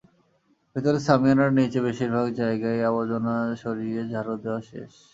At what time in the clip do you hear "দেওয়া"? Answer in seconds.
4.43-4.61